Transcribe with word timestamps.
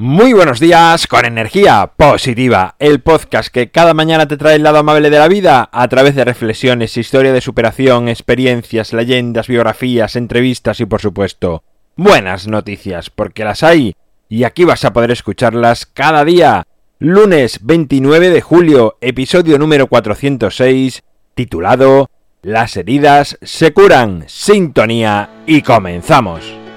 Muy 0.00 0.32
buenos 0.32 0.60
días 0.60 1.08
con 1.08 1.24
energía 1.24 1.90
positiva, 1.96 2.76
el 2.78 3.00
podcast 3.00 3.52
que 3.52 3.72
cada 3.72 3.94
mañana 3.94 4.28
te 4.28 4.36
trae 4.36 4.54
el 4.54 4.62
lado 4.62 4.78
amable 4.78 5.10
de 5.10 5.18
la 5.18 5.26
vida 5.26 5.68
a 5.72 5.88
través 5.88 6.14
de 6.14 6.24
reflexiones, 6.24 6.96
historia 6.96 7.32
de 7.32 7.40
superación, 7.40 8.08
experiencias, 8.08 8.92
leyendas, 8.92 9.48
biografías, 9.48 10.14
entrevistas 10.14 10.78
y 10.78 10.86
por 10.86 11.00
supuesto 11.00 11.64
buenas 11.96 12.46
noticias, 12.46 13.10
porque 13.10 13.42
las 13.42 13.64
hay 13.64 13.96
y 14.28 14.44
aquí 14.44 14.62
vas 14.62 14.84
a 14.84 14.92
poder 14.92 15.10
escucharlas 15.10 15.84
cada 15.84 16.24
día. 16.24 16.68
Lunes 17.00 17.58
29 17.64 18.30
de 18.30 18.40
julio, 18.40 18.98
episodio 19.00 19.58
número 19.58 19.88
406, 19.88 21.02
titulado 21.34 22.08
Las 22.42 22.76
heridas 22.76 23.36
se 23.42 23.72
curan, 23.72 24.22
sintonía 24.28 25.42
y 25.44 25.62
comenzamos. 25.62 26.67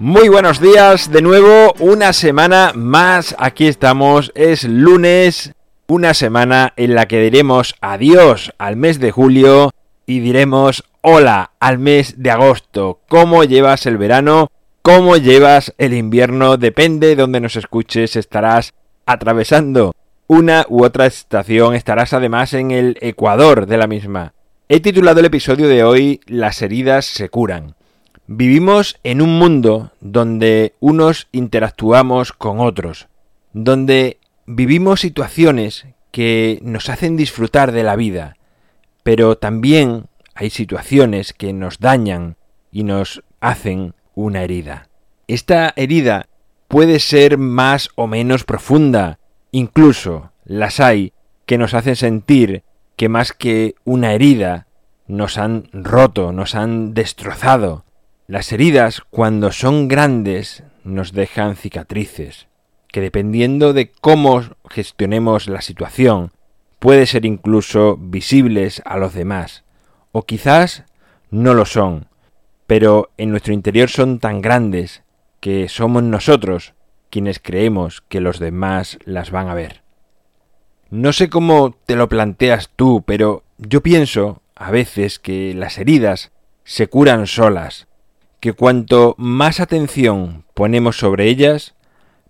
Muy 0.00 0.28
buenos 0.28 0.60
días, 0.60 1.10
de 1.10 1.22
nuevo 1.22 1.74
una 1.80 2.12
semana 2.12 2.70
más, 2.72 3.34
aquí 3.36 3.66
estamos, 3.66 4.30
es 4.36 4.62
lunes, 4.62 5.54
una 5.88 6.14
semana 6.14 6.72
en 6.76 6.94
la 6.94 7.08
que 7.08 7.20
diremos 7.20 7.74
adiós 7.80 8.52
al 8.58 8.76
mes 8.76 9.00
de 9.00 9.10
julio 9.10 9.72
y 10.06 10.20
diremos 10.20 10.84
hola 11.00 11.50
al 11.58 11.80
mes 11.80 12.22
de 12.22 12.30
agosto. 12.30 13.00
¿Cómo 13.08 13.42
llevas 13.42 13.86
el 13.86 13.98
verano? 13.98 14.52
¿Cómo 14.82 15.16
llevas 15.16 15.74
el 15.78 15.94
invierno? 15.94 16.58
Depende 16.58 17.08
de 17.08 17.16
donde 17.16 17.40
nos 17.40 17.56
escuches, 17.56 18.14
estarás 18.14 18.74
atravesando 19.04 19.96
una 20.28 20.64
u 20.68 20.84
otra 20.84 21.06
estación, 21.06 21.74
estarás 21.74 22.12
además 22.12 22.54
en 22.54 22.70
el 22.70 22.98
ecuador 23.00 23.66
de 23.66 23.78
la 23.78 23.88
misma. 23.88 24.32
He 24.68 24.78
titulado 24.78 25.18
el 25.18 25.26
episodio 25.26 25.66
de 25.66 25.82
hoy 25.82 26.20
Las 26.26 26.62
heridas 26.62 27.04
se 27.04 27.30
curan. 27.30 27.74
Vivimos 28.30 29.00
en 29.04 29.22
un 29.22 29.38
mundo 29.38 29.92
donde 30.02 30.74
unos 30.80 31.28
interactuamos 31.32 32.34
con 32.34 32.60
otros, 32.60 33.08
donde 33.54 34.18
vivimos 34.44 35.00
situaciones 35.00 35.86
que 36.10 36.58
nos 36.62 36.90
hacen 36.90 37.16
disfrutar 37.16 37.72
de 37.72 37.84
la 37.84 37.96
vida, 37.96 38.36
pero 39.02 39.38
también 39.38 40.08
hay 40.34 40.50
situaciones 40.50 41.32
que 41.32 41.54
nos 41.54 41.78
dañan 41.78 42.36
y 42.70 42.82
nos 42.82 43.24
hacen 43.40 43.94
una 44.14 44.42
herida. 44.42 44.90
Esta 45.26 45.72
herida 45.74 46.26
puede 46.68 47.00
ser 47.00 47.38
más 47.38 47.88
o 47.94 48.06
menos 48.06 48.44
profunda, 48.44 49.20
incluso 49.52 50.32
las 50.44 50.80
hay 50.80 51.14
que 51.46 51.56
nos 51.56 51.72
hacen 51.72 51.96
sentir 51.96 52.62
que 52.94 53.08
más 53.08 53.32
que 53.32 53.74
una 53.84 54.12
herida 54.12 54.66
nos 55.06 55.38
han 55.38 55.70
roto, 55.72 56.32
nos 56.32 56.54
han 56.54 56.92
destrozado, 56.92 57.86
las 58.28 58.52
heridas, 58.52 59.00
cuando 59.08 59.52
son 59.52 59.88
grandes, 59.88 60.62
nos 60.84 61.12
dejan 61.12 61.56
cicatrices, 61.56 62.46
que 62.88 63.00
dependiendo 63.00 63.72
de 63.72 63.90
cómo 63.90 64.42
gestionemos 64.68 65.48
la 65.48 65.62
situación, 65.62 66.32
puede 66.78 67.06
ser 67.06 67.24
incluso 67.24 67.96
visibles 67.98 68.82
a 68.84 68.98
los 68.98 69.14
demás, 69.14 69.64
o 70.12 70.26
quizás 70.26 70.84
no 71.30 71.54
lo 71.54 71.64
son, 71.64 72.08
pero 72.66 73.10
en 73.16 73.30
nuestro 73.30 73.54
interior 73.54 73.88
son 73.88 74.18
tan 74.18 74.42
grandes 74.42 75.02
que 75.40 75.70
somos 75.70 76.02
nosotros 76.02 76.74
quienes 77.08 77.38
creemos 77.38 78.02
que 78.10 78.20
los 78.20 78.38
demás 78.38 78.98
las 79.06 79.30
van 79.30 79.48
a 79.48 79.54
ver. 79.54 79.82
No 80.90 81.14
sé 81.14 81.30
cómo 81.30 81.74
te 81.86 81.96
lo 81.96 82.10
planteas 82.10 82.68
tú, 82.76 83.02
pero 83.06 83.42
yo 83.56 83.82
pienso 83.82 84.42
a 84.54 84.70
veces 84.70 85.18
que 85.18 85.54
las 85.54 85.78
heridas 85.78 86.30
se 86.64 86.88
curan 86.88 87.26
solas, 87.26 87.87
que 88.40 88.52
cuanto 88.52 89.14
más 89.18 89.60
atención 89.60 90.44
ponemos 90.54 90.98
sobre 90.98 91.28
ellas, 91.28 91.74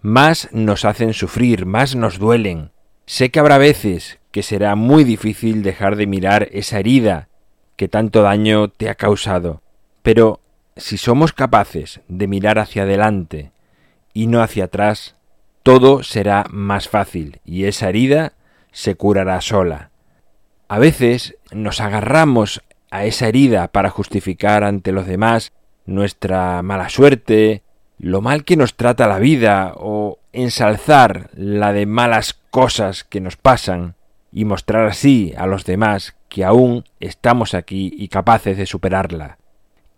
más 0.00 0.48
nos 0.52 0.84
hacen 0.84 1.14
sufrir, 1.14 1.66
más 1.66 1.96
nos 1.96 2.18
duelen. 2.18 2.70
Sé 3.06 3.30
que 3.30 3.40
habrá 3.40 3.58
veces 3.58 4.18
que 4.30 4.42
será 4.42 4.74
muy 4.76 5.04
difícil 5.04 5.62
dejar 5.62 5.96
de 5.96 6.06
mirar 6.06 6.48
esa 6.52 6.78
herida 6.78 7.28
que 7.76 7.88
tanto 7.88 8.22
daño 8.22 8.68
te 8.68 8.88
ha 8.88 8.94
causado, 8.94 9.62
pero 10.02 10.40
si 10.76 10.98
somos 10.98 11.32
capaces 11.32 12.00
de 12.08 12.26
mirar 12.26 12.58
hacia 12.58 12.82
adelante 12.82 13.52
y 14.12 14.26
no 14.26 14.42
hacia 14.42 14.64
atrás, 14.64 15.16
todo 15.62 16.02
será 16.02 16.46
más 16.50 16.88
fácil 16.88 17.40
y 17.44 17.64
esa 17.64 17.88
herida 17.88 18.34
se 18.72 18.94
curará 18.94 19.40
sola. 19.40 19.90
A 20.68 20.78
veces 20.78 21.36
nos 21.50 21.80
agarramos 21.80 22.62
a 22.90 23.04
esa 23.04 23.28
herida 23.28 23.68
para 23.68 23.90
justificar 23.90 24.64
ante 24.64 24.92
los 24.92 25.06
demás 25.06 25.52
nuestra 25.86 26.62
mala 26.62 26.88
suerte, 26.88 27.62
lo 27.98 28.20
mal 28.20 28.44
que 28.44 28.56
nos 28.56 28.74
trata 28.74 29.08
la 29.08 29.18
vida 29.18 29.72
o 29.76 30.18
ensalzar 30.32 31.30
la 31.34 31.72
de 31.72 31.86
malas 31.86 32.34
cosas 32.50 33.04
que 33.04 33.20
nos 33.20 33.36
pasan 33.36 33.94
y 34.32 34.44
mostrar 34.44 34.86
así 34.86 35.32
a 35.36 35.46
los 35.46 35.64
demás 35.64 36.14
que 36.28 36.44
aún 36.44 36.84
estamos 37.00 37.54
aquí 37.54 37.94
y 37.96 38.08
capaces 38.08 38.58
de 38.58 38.66
superarla. 38.66 39.38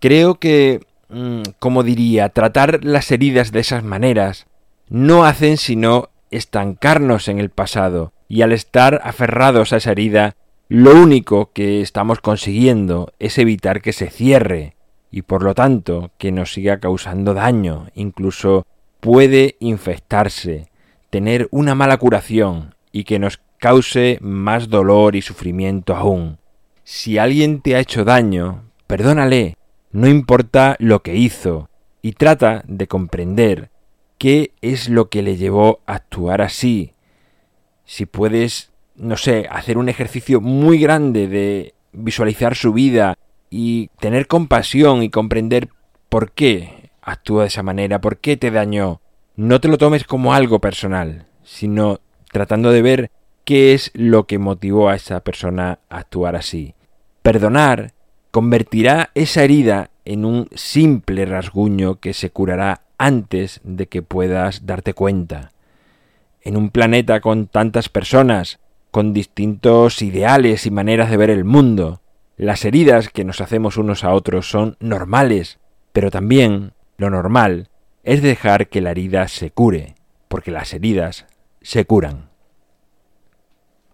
Creo 0.00 0.36
que, 0.36 0.80
mm, 1.08 1.42
como 1.58 1.82
diría, 1.82 2.28
tratar 2.28 2.84
las 2.84 3.10
heridas 3.10 3.50
de 3.50 3.60
esas 3.60 3.82
maneras 3.82 4.46
no 4.88 5.24
hacen 5.24 5.56
sino 5.56 6.10
estancarnos 6.30 7.28
en 7.28 7.38
el 7.40 7.50
pasado 7.50 8.12
y 8.28 8.42
al 8.42 8.52
estar 8.52 9.00
aferrados 9.02 9.72
a 9.72 9.78
esa 9.78 9.90
herida, 9.90 10.36
lo 10.68 10.94
único 10.94 11.50
que 11.52 11.80
estamos 11.80 12.20
consiguiendo 12.20 13.12
es 13.18 13.38
evitar 13.38 13.80
que 13.80 13.92
se 13.92 14.10
cierre 14.10 14.76
y 15.10 15.22
por 15.22 15.42
lo 15.42 15.54
tanto 15.54 16.10
que 16.18 16.32
nos 16.32 16.52
siga 16.52 16.80
causando 16.80 17.34
daño, 17.34 17.88
incluso 17.94 18.66
puede 19.00 19.56
infectarse, 19.60 20.70
tener 21.10 21.48
una 21.50 21.74
mala 21.74 21.96
curación 21.96 22.74
y 22.92 23.04
que 23.04 23.18
nos 23.18 23.40
cause 23.58 24.18
más 24.20 24.68
dolor 24.68 25.16
y 25.16 25.22
sufrimiento 25.22 25.96
aún. 25.96 26.38
Si 26.84 27.18
alguien 27.18 27.60
te 27.60 27.76
ha 27.76 27.80
hecho 27.80 28.04
daño, 28.04 28.64
perdónale, 28.86 29.56
no 29.92 30.06
importa 30.08 30.76
lo 30.78 31.02
que 31.02 31.16
hizo, 31.16 31.68
y 32.02 32.12
trata 32.12 32.62
de 32.66 32.86
comprender 32.86 33.70
qué 34.18 34.52
es 34.60 34.88
lo 34.88 35.08
que 35.08 35.22
le 35.22 35.36
llevó 35.36 35.80
a 35.86 35.94
actuar 35.94 36.40
así. 36.40 36.92
Si 37.84 38.06
puedes, 38.06 38.70
no 38.96 39.16
sé, 39.16 39.46
hacer 39.50 39.78
un 39.78 39.88
ejercicio 39.88 40.40
muy 40.40 40.78
grande 40.78 41.28
de 41.28 41.74
visualizar 41.92 42.54
su 42.54 42.72
vida 42.72 43.17
y 43.50 43.88
tener 44.00 44.26
compasión 44.26 45.02
y 45.02 45.10
comprender 45.10 45.68
por 46.08 46.32
qué 46.32 46.90
actúa 47.02 47.42
de 47.42 47.48
esa 47.48 47.62
manera, 47.62 48.00
por 48.00 48.18
qué 48.18 48.36
te 48.36 48.50
dañó. 48.50 49.00
No 49.36 49.60
te 49.60 49.68
lo 49.68 49.78
tomes 49.78 50.04
como 50.04 50.34
algo 50.34 50.58
personal, 50.58 51.26
sino 51.42 52.00
tratando 52.32 52.70
de 52.70 52.82
ver 52.82 53.10
qué 53.44 53.72
es 53.74 53.90
lo 53.94 54.26
que 54.26 54.38
motivó 54.38 54.88
a 54.88 54.96
esa 54.96 55.20
persona 55.20 55.78
a 55.88 55.98
actuar 55.98 56.36
así. 56.36 56.74
Perdonar 57.22 57.92
convertirá 58.30 59.10
esa 59.14 59.42
herida 59.42 59.90
en 60.04 60.24
un 60.24 60.48
simple 60.54 61.24
rasguño 61.24 62.00
que 62.00 62.12
se 62.14 62.30
curará 62.30 62.82
antes 62.98 63.60
de 63.64 63.86
que 63.86 64.02
puedas 64.02 64.66
darte 64.66 64.92
cuenta. 64.92 65.52
En 66.42 66.56
un 66.56 66.70
planeta 66.70 67.20
con 67.20 67.46
tantas 67.46 67.88
personas, 67.88 68.58
con 68.90 69.12
distintos 69.12 70.02
ideales 70.02 70.66
y 70.66 70.70
maneras 70.70 71.10
de 71.10 71.16
ver 71.16 71.30
el 71.30 71.44
mundo, 71.44 72.00
las 72.38 72.64
heridas 72.64 73.08
que 73.08 73.24
nos 73.24 73.40
hacemos 73.40 73.76
unos 73.76 74.04
a 74.04 74.12
otros 74.12 74.48
son 74.48 74.76
normales, 74.78 75.58
pero 75.92 76.10
también 76.10 76.72
lo 76.96 77.10
normal 77.10 77.68
es 78.04 78.22
dejar 78.22 78.68
que 78.68 78.80
la 78.80 78.92
herida 78.92 79.26
se 79.26 79.50
cure, 79.50 79.96
porque 80.28 80.52
las 80.52 80.72
heridas 80.72 81.26
se 81.62 81.84
curan. 81.84 82.28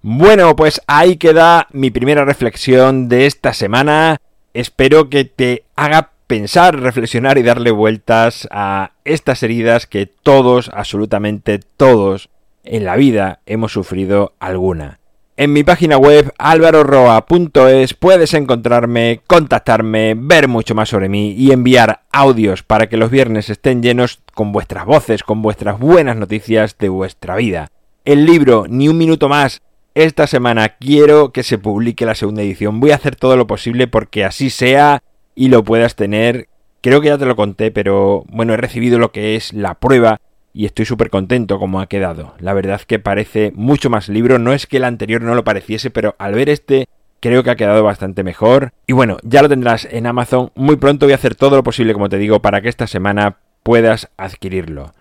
Bueno, 0.00 0.56
pues 0.56 0.80
ahí 0.86 1.16
queda 1.16 1.68
mi 1.72 1.90
primera 1.90 2.24
reflexión 2.24 3.10
de 3.10 3.26
esta 3.26 3.52
semana. 3.52 4.16
Espero 4.54 5.10
que 5.10 5.26
te 5.26 5.64
haga 5.76 6.12
pensar, 6.26 6.80
reflexionar 6.80 7.36
y 7.36 7.42
darle 7.42 7.70
vueltas 7.70 8.48
a 8.50 8.92
estas 9.04 9.42
heridas 9.42 9.86
que 9.86 10.06
todos, 10.06 10.70
absolutamente 10.72 11.58
todos, 11.58 12.30
en 12.64 12.86
la 12.86 12.96
vida 12.96 13.40
hemos 13.44 13.72
sufrido 13.72 14.32
alguna. 14.38 14.99
En 15.40 15.54
mi 15.54 15.64
página 15.64 15.96
web 15.96 16.34
alvaroroa.es 16.36 17.94
puedes 17.94 18.34
encontrarme, 18.34 19.22
contactarme, 19.26 20.12
ver 20.14 20.48
mucho 20.48 20.74
más 20.74 20.90
sobre 20.90 21.08
mí 21.08 21.32
y 21.32 21.50
enviar 21.52 22.02
audios 22.12 22.62
para 22.62 22.90
que 22.90 22.98
los 22.98 23.10
viernes 23.10 23.48
estén 23.48 23.82
llenos 23.82 24.20
con 24.34 24.52
vuestras 24.52 24.84
voces, 24.84 25.22
con 25.22 25.40
vuestras 25.40 25.78
buenas 25.78 26.18
noticias 26.18 26.76
de 26.76 26.90
vuestra 26.90 27.36
vida. 27.36 27.70
El 28.04 28.26
libro 28.26 28.66
Ni 28.68 28.90
un 28.90 28.98
minuto 28.98 29.30
más 29.30 29.62
esta 29.94 30.26
semana 30.26 30.76
quiero 30.78 31.32
que 31.32 31.42
se 31.42 31.56
publique 31.56 32.04
la 32.04 32.14
segunda 32.14 32.42
edición. 32.42 32.78
Voy 32.78 32.90
a 32.90 32.96
hacer 32.96 33.16
todo 33.16 33.38
lo 33.38 33.46
posible 33.46 33.86
porque 33.86 34.26
así 34.26 34.50
sea 34.50 35.02
y 35.34 35.48
lo 35.48 35.64
puedas 35.64 35.96
tener. 35.96 36.48
Creo 36.82 37.00
que 37.00 37.08
ya 37.08 37.16
te 37.16 37.24
lo 37.24 37.34
conté, 37.34 37.70
pero 37.70 38.24
bueno, 38.28 38.52
he 38.52 38.58
recibido 38.58 38.98
lo 38.98 39.10
que 39.10 39.36
es 39.36 39.54
la 39.54 39.72
prueba 39.76 40.20
y 40.52 40.66
estoy 40.66 40.84
súper 40.84 41.10
contento 41.10 41.58
como 41.58 41.80
ha 41.80 41.86
quedado. 41.86 42.34
La 42.38 42.52
verdad 42.52 42.80
que 42.80 42.98
parece 42.98 43.52
mucho 43.54 43.90
más 43.90 44.08
libro, 44.08 44.38
no 44.38 44.52
es 44.52 44.66
que 44.66 44.78
el 44.78 44.84
anterior 44.84 45.22
no 45.22 45.34
lo 45.34 45.44
pareciese, 45.44 45.90
pero 45.90 46.16
al 46.18 46.34
ver 46.34 46.48
este 46.48 46.88
creo 47.20 47.42
que 47.42 47.50
ha 47.50 47.56
quedado 47.56 47.84
bastante 47.84 48.24
mejor. 48.24 48.72
Y 48.86 48.92
bueno, 48.92 49.18
ya 49.22 49.42
lo 49.42 49.48
tendrás 49.48 49.86
en 49.90 50.06
Amazon. 50.06 50.50
Muy 50.54 50.76
pronto 50.76 51.06
voy 51.06 51.12
a 51.12 51.16
hacer 51.16 51.34
todo 51.34 51.56
lo 51.56 51.62
posible, 51.62 51.92
como 51.92 52.08
te 52.08 52.18
digo, 52.18 52.40
para 52.42 52.60
que 52.60 52.68
esta 52.68 52.86
semana 52.86 53.36
puedas 53.62 54.10
adquirirlo. 54.16 54.92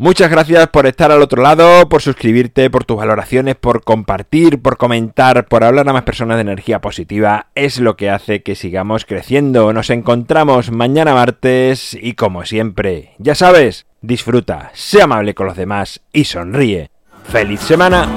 Muchas 0.00 0.30
gracias 0.30 0.68
por 0.68 0.86
estar 0.86 1.10
al 1.10 1.22
otro 1.22 1.42
lado, 1.42 1.88
por 1.88 2.02
suscribirte, 2.02 2.70
por 2.70 2.84
tus 2.84 2.98
valoraciones, 2.98 3.56
por 3.56 3.82
compartir, 3.82 4.62
por 4.62 4.76
comentar, 4.76 5.46
por 5.46 5.64
hablar 5.64 5.88
a 5.88 5.92
más 5.92 6.04
personas 6.04 6.36
de 6.36 6.42
energía 6.42 6.80
positiva. 6.80 7.48
Es 7.56 7.80
lo 7.80 7.96
que 7.96 8.08
hace 8.08 8.44
que 8.44 8.54
sigamos 8.54 9.04
creciendo. 9.04 9.72
Nos 9.72 9.90
encontramos 9.90 10.70
mañana 10.70 11.14
martes 11.14 11.98
y 12.00 12.12
como 12.12 12.44
siempre, 12.44 13.14
ya 13.18 13.34
sabes, 13.34 13.87
disfruta, 14.00 14.70
sé 14.74 15.02
amable 15.02 15.34
con 15.34 15.46
los 15.46 15.56
demás 15.56 16.00
y 16.12 16.24
sonríe. 16.24 16.90
¡Feliz 17.24 17.60
semana! 17.60 18.08